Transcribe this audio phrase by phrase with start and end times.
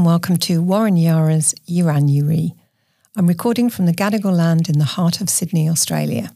[0.00, 2.54] and welcome to Warren Yara's Yuran Yuri.
[3.16, 6.34] I'm recording from the Gadigal land in the heart of Sydney, Australia.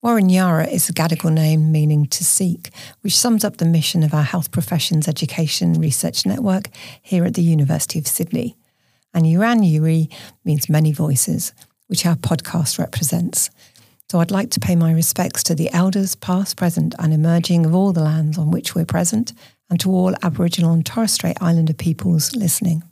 [0.00, 2.70] Warren Yara is a Gadigal name meaning to seek,
[3.00, 6.68] which sums up the mission of our Health Professions Education Research Network
[7.02, 8.56] here at the University of Sydney.
[9.12, 10.08] And Yuran Yuri
[10.44, 11.52] means many voices,
[11.88, 13.50] which our podcast represents.
[14.08, 17.74] So I'd like to pay my respects to the elders, past, present, and emerging of
[17.74, 19.32] all the lands on which we're present,
[19.68, 22.84] and to all Aboriginal and Torres Strait Islander peoples listening.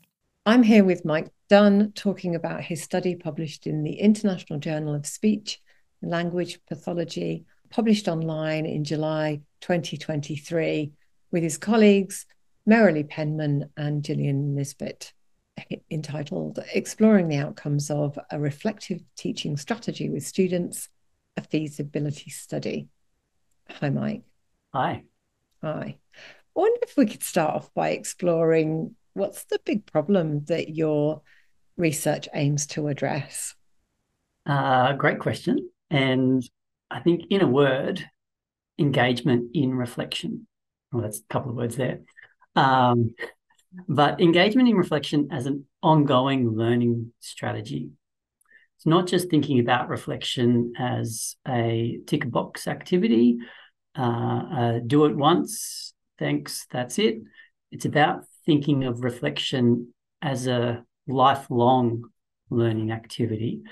[0.45, 5.07] I'm here with Mike Dunne talking about his study published in the International Journal of
[5.07, 5.61] Speech
[6.01, 10.91] and Language Pathology, published online in July 2023,
[11.31, 12.27] with his colleagues
[12.69, 15.13] Merrolee Penman and Gillian Nisbet,
[15.93, 20.89] entitled Exploring the Outcomes of a Reflective Teaching Strategy with Students,
[21.37, 22.89] a Feasibility Study.
[23.71, 24.23] Hi, Mike.
[24.75, 25.05] Hi.
[25.62, 25.99] Hi.
[26.17, 31.23] I wonder if we could start off by exploring what's the big problem that your
[31.77, 33.55] research aims to address?
[34.47, 35.71] Uh, great question.
[35.91, 36.43] And
[36.91, 38.05] I think, in a word,
[38.79, 40.47] engagement in reflection.
[40.91, 42.01] Well, that's a couple of words there.
[42.57, 43.15] Um,
[43.89, 47.91] but engagement in reflection as an ongoing learning strategy.
[48.77, 53.39] It's not just thinking about reflection as a tick box activity,
[53.97, 57.21] uh, uh, do it once, thanks, that's it.
[57.71, 62.05] It's about thinking of reflection as a lifelong
[62.51, 63.62] learning activity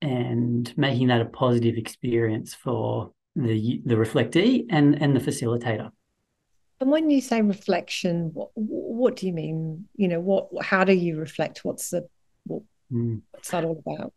[0.00, 5.90] and making that a positive experience for the the reflectee and and the facilitator.
[6.80, 9.86] And when you say reflection, what, what do you mean?
[9.96, 11.60] You know, what how do you reflect?
[11.64, 12.08] What's the
[12.44, 13.20] what, mm.
[13.32, 14.12] what's that all about?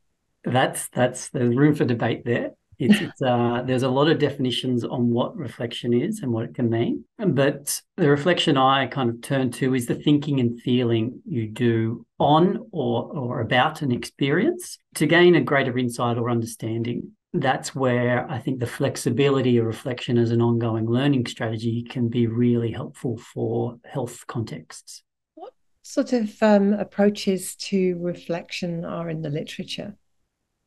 [0.45, 2.51] That's that's there's room for debate there.
[2.79, 6.55] It's, it's uh, there's a lot of definitions on what reflection is and what it
[6.55, 7.05] can mean.
[7.17, 12.05] But the reflection I kind of turn to is the thinking and feeling you do
[12.19, 17.11] on or, or about an experience to gain a greater insight or understanding.
[17.33, 22.27] That's where I think the flexibility of reflection as an ongoing learning strategy can be
[22.27, 25.01] really helpful for health contexts.
[25.33, 29.95] What sort of um, approaches to reflection are in the literature?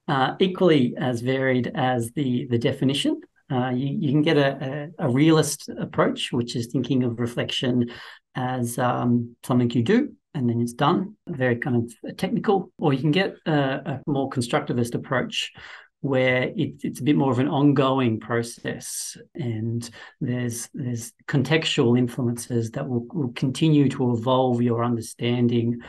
[0.08, 3.20] Uh, equally as varied as the the definition.
[3.48, 7.88] Uh, you, you can get a, a, a, realist approach, which is thinking of reflection
[8.34, 13.00] as um, something you do and then it's done, very kind of technical, or you
[13.00, 15.50] can get a, a more constructivist approach
[16.00, 19.88] where it, it's a bit more of an ongoing process and
[20.20, 25.80] there's there's contextual influences that will, will continue to evolve your understanding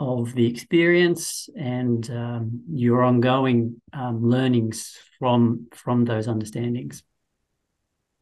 [0.00, 7.02] of the experience and um, your ongoing um, learnings from from those understandings.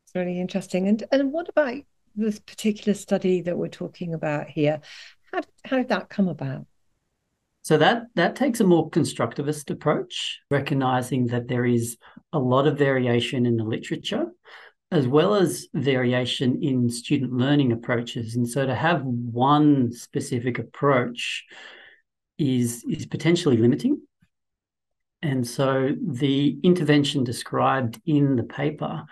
[0.05, 0.89] It's really interesting.
[0.89, 1.79] And and what about
[2.15, 4.81] this particular study that we're talking about here?
[5.33, 6.67] How how did that come about?
[7.63, 11.97] So that that takes a more constructivist approach, recognizing that there is
[12.33, 14.27] a lot of variation in the literature
[14.93, 18.37] as well as variation in student learning approaches.
[18.37, 21.47] And so to have one specific approach
[22.37, 24.03] is, is potentially limiting.
[25.23, 29.05] And so the intervention described in the paper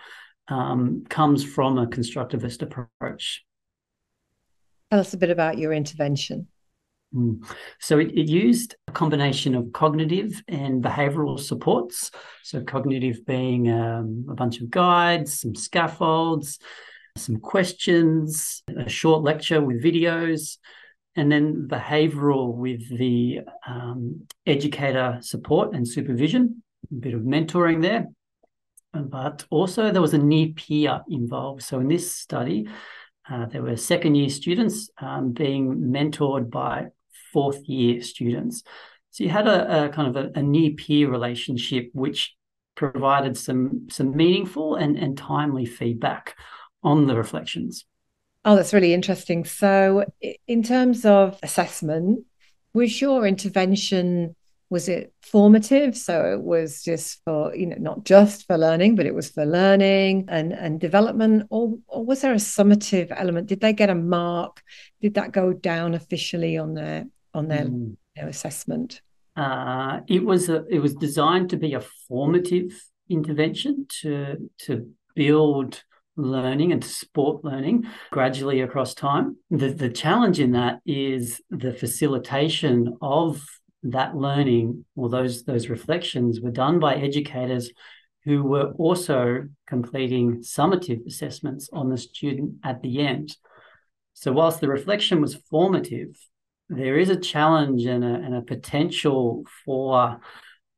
[0.47, 3.43] um, comes from a constructivist approach.
[4.91, 6.47] Tell us a bit about your intervention.
[7.13, 7.45] Mm.
[7.79, 12.09] So it, it, used a combination of cognitive and behavioral supports.
[12.43, 16.59] So cognitive being um, a bunch of guides, some scaffolds,
[17.17, 20.57] some questions, a short lecture with videos,
[21.15, 28.07] and then behavioral with the um, educator support and supervision, a bit of mentoring there.
[28.93, 31.63] But also there was a near peer involved.
[31.63, 32.67] So in this study,
[33.29, 36.87] uh, there were second year students um, being mentored by
[37.31, 38.63] fourth year students.
[39.11, 42.35] So you had a, a kind of a, a near peer relationship, which
[42.75, 46.35] provided some some meaningful and, and timely feedback
[46.83, 47.85] on the reflections.
[48.43, 49.45] Oh, that's really interesting.
[49.45, 50.05] So,
[50.47, 52.25] in terms of assessment,
[52.73, 54.35] was your intervention
[54.71, 55.97] was it formative?
[55.97, 59.45] So it was just for you know not just for learning, but it was for
[59.45, 63.47] learning and and development, or or was there a summative element?
[63.47, 64.63] Did they get a mark?
[65.01, 67.95] Did that go down officially on their on their mm.
[68.15, 69.01] you know, assessment?
[69.35, 72.71] Uh, it was a, it was designed to be a formative
[73.09, 75.83] intervention to to build
[76.17, 79.37] learning and to support learning gradually across time.
[79.49, 83.43] The the challenge in that is the facilitation of
[83.83, 87.71] that learning or those those reflections were done by educators
[88.25, 93.35] who were also completing summative assessments on the student at the end.
[94.13, 96.15] So whilst the reflection was formative,
[96.71, 100.19] there is a challenge and a, and a potential for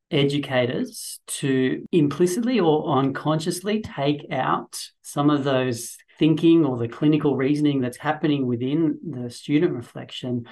[0.09, 7.79] educators to implicitly or unconsciously take out some of those thinking or the clinical reasoning
[7.79, 10.45] that's happening within the student reflection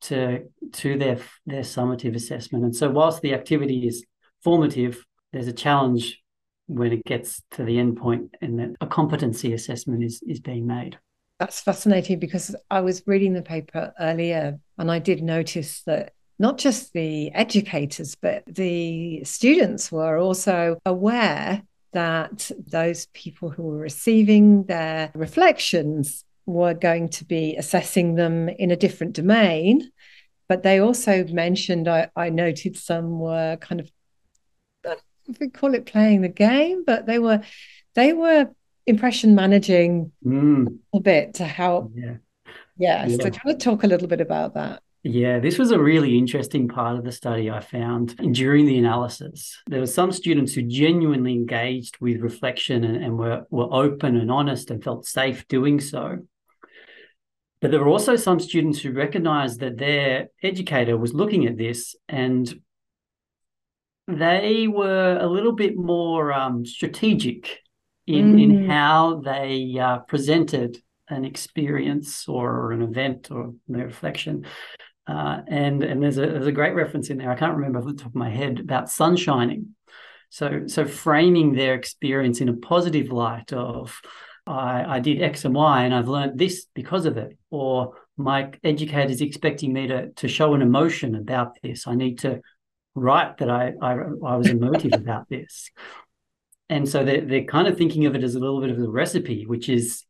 [0.00, 2.64] to to their their summative assessment.
[2.64, 4.04] And so whilst the activity is
[4.42, 6.20] formative, there's a challenge
[6.66, 10.66] when it gets to the end point and that a competency assessment is is being
[10.66, 10.98] made.
[11.38, 16.58] That's fascinating because I was reading the paper earlier and I did notice that not
[16.58, 21.62] just the educators, but the students were also aware
[21.92, 28.70] that those people who were receiving their reflections were going to be assessing them in
[28.70, 29.90] a different domain.
[30.48, 33.90] But they also mentioned, I, I noted some were kind of,
[35.28, 37.42] if we call it playing the game, but they were
[37.94, 38.48] they were
[38.88, 40.78] impression managing mm.
[40.94, 41.92] a bit to help.
[41.94, 42.16] Yeah.
[42.76, 43.06] Yeah.
[43.06, 43.16] yeah.
[43.16, 44.82] So, do you want to talk a little bit about that?
[45.04, 49.56] Yeah, this was a really interesting part of the study I found during the analysis.
[49.68, 54.30] There were some students who genuinely engaged with reflection and, and were, were open and
[54.30, 56.18] honest and felt safe doing so.
[57.60, 61.94] But there were also some students who recognized that their educator was looking at this
[62.08, 62.52] and
[64.08, 67.60] they were a little bit more um, strategic
[68.08, 68.42] in, mm.
[68.42, 74.46] in how they uh, presented an experience or an event or their reflection.
[75.06, 77.30] Uh, and and there's a there's a great reference in there.
[77.30, 79.68] I can't remember off the top of my head about sunshining.
[80.30, 83.98] So so framing their experience in a positive light of
[84.46, 88.50] I, I did X and Y and I've learned this because of it, or my
[88.62, 91.86] educator is expecting me to to show an emotion about this.
[91.86, 92.42] I need to
[92.94, 95.70] write that I I, I was emotive about this.
[96.70, 98.88] And so they're, they're kind of thinking of it as a little bit of a
[98.88, 100.04] recipe, which is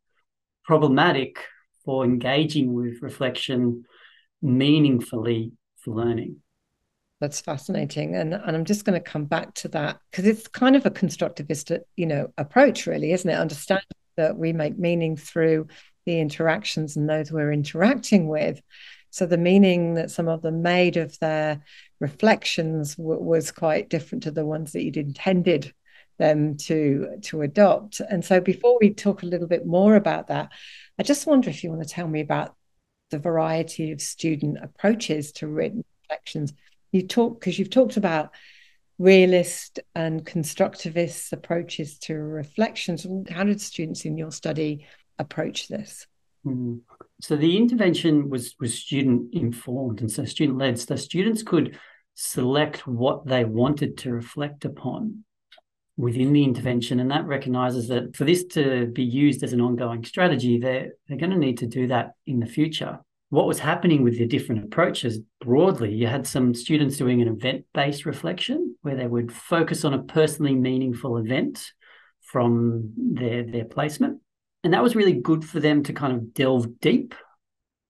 [0.65, 1.37] problematic
[1.85, 3.85] for engaging with reflection
[4.41, 6.37] meaningfully for learning.
[7.21, 8.15] That's fascinating.
[8.15, 10.91] And, and I'm just going to come back to that because it's kind of a
[10.91, 13.33] constructivist, you know, approach, really, isn't it?
[13.33, 13.85] Understanding
[14.15, 15.67] that we make meaning through
[16.05, 18.61] the interactions and those we're interacting with.
[19.11, 21.63] So the meaning that some of them made of their
[21.99, 25.73] reflections w- was quite different to the ones that you'd intended
[26.19, 27.99] them to to adopt.
[28.01, 30.51] And so before we talk a little bit more about that,
[30.99, 32.55] I just wonder if you want to tell me about
[33.09, 36.53] the variety of student approaches to written reflections.
[36.91, 38.31] You talk because you've talked about
[38.99, 43.07] realist and constructivist approaches to reflections.
[43.29, 44.85] How did students in your study
[45.17, 46.05] approach this?
[46.45, 46.81] Mm.
[47.21, 50.79] So the intervention was was student informed and so student led.
[50.79, 51.79] So students could
[52.13, 55.23] select what they wanted to reflect upon
[55.99, 60.03] within the intervention, and that recognizes that for this to be used as an ongoing
[60.03, 62.99] strategy, they're they're going to need to do that in the future
[63.29, 67.65] what was happening with the different approaches broadly, you had some students doing an event
[67.73, 71.71] based reflection where they would focus on a personally meaningful event
[72.21, 74.19] from their, their placement.
[74.63, 77.13] And that was really good for them to kind of delve deep,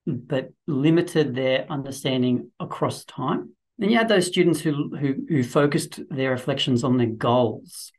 [0.05, 3.53] but limited their understanding across time.
[3.77, 7.93] Then you had those students who, who, who focused their reflections on their goals.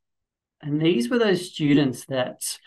[0.62, 2.58] And these were those students that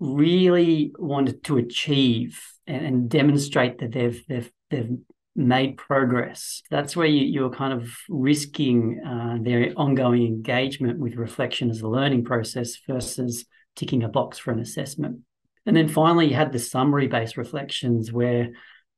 [0.00, 4.96] really wanted to achieve and, and demonstrate that they've they've they've
[5.34, 6.62] made progress.
[6.68, 11.88] That's where you, you're kind of risking uh, their ongoing engagement with reflection as a
[11.88, 13.44] learning process versus
[13.76, 15.20] ticking a box for an assessment.
[15.64, 18.50] And then finally, you had the summary based reflections where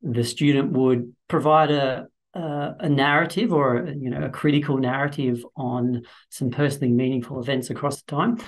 [0.03, 6.03] the student would provide a, a, a narrative or you know a critical narrative on
[6.29, 8.39] some personally meaningful events across time.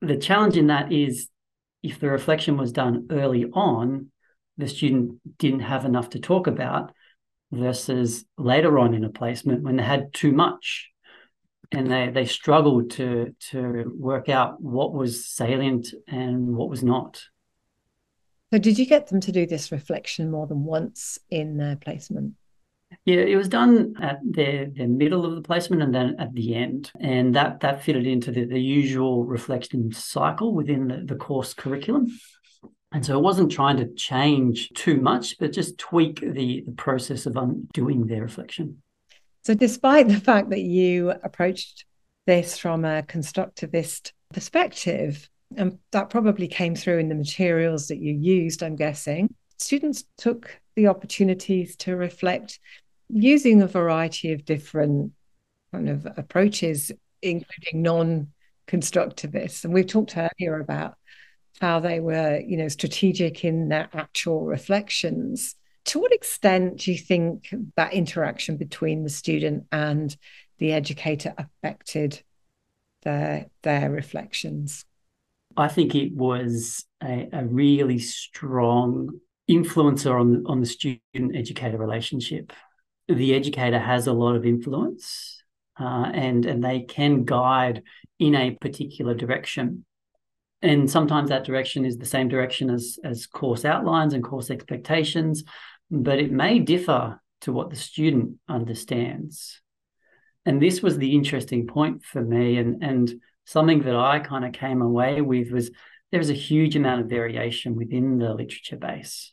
[0.00, 1.28] The challenge in that is
[1.82, 4.10] if the reflection was done early on,
[4.56, 6.92] the student didn't have enough to talk about
[7.52, 10.90] versus later on in a placement when they had too much.
[11.70, 17.22] And they they struggled to to work out what was salient and what was not.
[18.50, 22.37] So did you get them to do this reflection more than once in their placement
[23.08, 26.54] yeah, it was done at the, the middle of the placement and then at the
[26.54, 26.92] end.
[27.00, 32.08] And that that fitted into the, the usual reflection cycle within the, the course curriculum.
[32.92, 37.24] And so it wasn't trying to change too much, but just tweak the, the process
[37.24, 38.82] of undoing their reflection.
[39.42, 41.86] So, despite the fact that you approached
[42.26, 48.12] this from a constructivist perspective, and that probably came through in the materials that you
[48.12, 52.60] used, I'm guessing, students took the opportunities to reflect
[53.08, 55.12] using a variety of different
[55.72, 58.28] kind of approaches, including non
[58.66, 59.64] constructivists.
[59.64, 60.94] And we've talked earlier about
[61.60, 65.56] how they were, you know, strategic in their actual reflections
[65.88, 70.14] to what extent do you think that interaction between the student and
[70.58, 72.22] the educator affected
[73.02, 74.84] their their reflections?
[75.56, 79.18] I think it was a, a really strong
[79.50, 82.52] influencer on on the student educator relationship.
[83.08, 85.42] The educator has a lot of influence,
[85.80, 87.82] uh, and and they can guide
[88.18, 89.84] in a particular direction.
[90.60, 95.44] And sometimes that direction is the same direction as as course outlines and course expectations,
[95.90, 99.60] but it may differ to what the student understands.
[100.44, 104.52] And this was the interesting point for me, and and something that I kind of
[104.52, 105.70] came away with was
[106.10, 109.32] there's a huge amount of variation within the literature base.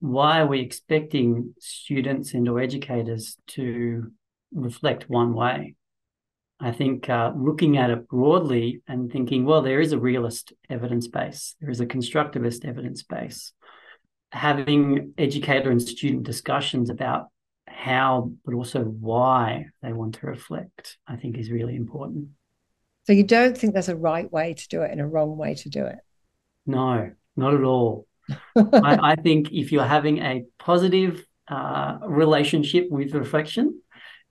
[0.00, 4.10] Why are we expecting students and or educators to
[4.52, 5.76] reflect one way?
[6.58, 11.08] I think uh, looking at it broadly and thinking, well, there is a realist evidence
[11.08, 13.52] base, there is a constructivist evidence base.
[14.32, 17.28] Having educator and student discussions about
[17.66, 22.28] how, but also why they want to reflect, I think is really important.
[23.06, 25.54] So you don't think there's a right way to do it and a wrong way
[25.54, 25.98] to do it?
[26.66, 28.06] No, not at all.
[28.56, 33.80] I, I, think if you're having a positive uh, relationship with reflection,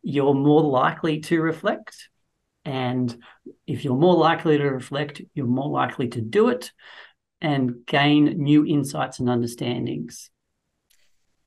[0.02, 2.10] you're more likely to reflect.
[2.66, 3.22] And
[3.66, 6.72] if you're more likely to reflect, you're more likely to do it
[7.42, 10.30] and gain new insights and understandings.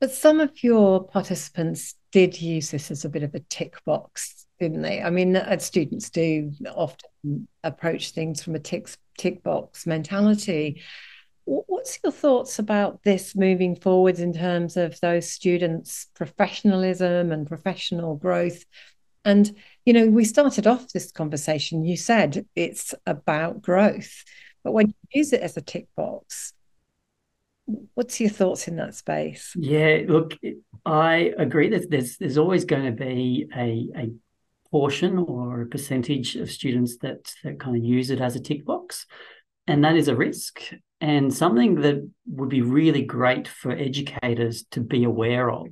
[0.00, 4.46] But some of your participants did use this as a bit of a tick box,
[4.58, 5.00] didn't they?
[5.00, 10.82] I mean, uh, students do often approach things from a tick, tick box mentality.
[11.44, 18.16] What's your thoughts about this moving forwards in terms of those students' professionalism and professional
[18.16, 18.64] growth?
[19.24, 24.24] And, you know, we started off this conversation, you said it's about growth,
[24.64, 26.52] but when you use it as a tick box,
[27.94, 29.52] What's your thoughts in that space?
[29.56, 30.36] Yeah, look,
[30.84, 34.12] I agree that there's there's always going to be a, a
[34.70, 38.64] portion or a percentage of students that that kind of use it as a tick
[38.64, 39.06] box,
[39.66, 40.60] and that is a risk
[41.02, 45.66] and something that would be really great for educators to be aware of.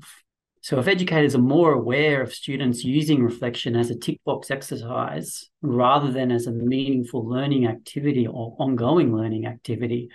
[0.61, 5.49] So, if educators are more aware of students using reflection as a tick box exercise
[5.63, 10.11] rather than as a meaningful learning activity or ongoing learning activity,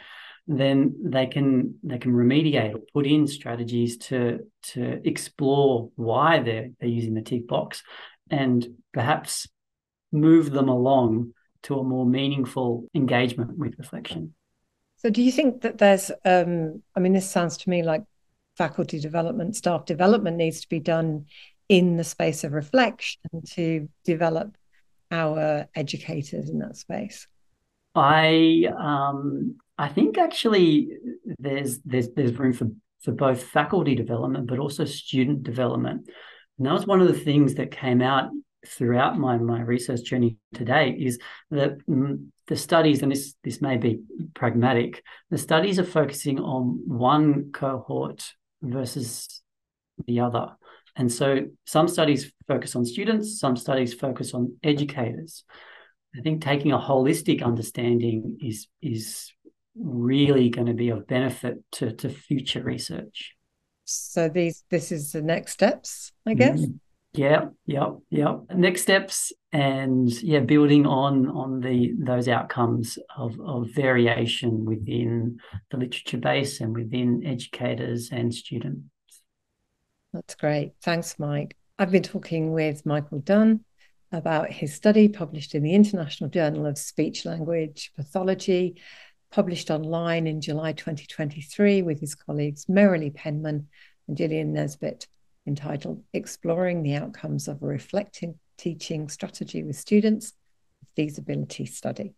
[0.48, 4.40] then they can they can remediate or put in strategies to
[4.74, 7.82] to explore why they're they're using the tick box
[8.30, 9.48] and perhaps
[10.12, 11.32] move them along
[11.64, 14.35] to a more meaningful engagement with reflection.
[15.06, 18.04] So do you think that there's um, I mean this sounds to me like
[18.58, 21.28] faculty development, staff development needs to be done
[21.70, 23.22] in the space of reflection
[23.52, 24.58] to develop
[25.12, 27.28] our educators in that space?
[27.94, 30.90] I um, I think actually
[31.38, 32.70] there's there's there's room for
[33.04, 36.10] for both faculty development but also student development.
[36.58, 38.32] And that was one of the things that came out
[38.66, 41.20] throughout my my research journey today is
[41.52, 41.78] that
[42.48, 44.02] the studies and this this may be
[44.34, 49.42] pragmatic the studies are focusing on one cohort versus
[50.08, 50.56] the other
[50.96, 55.44] and so some studies focus on students some studies focus on educators
[56.16, 59.32] i think taking a holistic understanding is is
[59.75, 63.36] really going to be of benefit to, to future research.
[63.84, 66.62] So these this is the next steps, I guess.
[66.62, 66.80] Mm.
[67.18, 68.38] Yeah, yeah, yeah.
[68.54, 75.40] Next steps and yeah, building on on the those outcomes of, of variation within
[75.72, 78.84] the literature base and within educators and students.
[80.14, 80.74] That's great.
[80.82, 81.58] Thanks, Mike.
[81.78, 83.66] I've been talking with Michael Dunne
[84.12, 88.76] about his study published in the International Journal of Speech Language Pathology
[89.32, 93.68] published online in July 2023 with his colleagues Merrolee Penman
[94.08, 95.08] and Gillian Nisbet,
[95.48, 100.34] entitled Exploring the Outcomes of a Reflecting Teaching Strategy with Students,
[100.96, 102.16] Feasibility Study.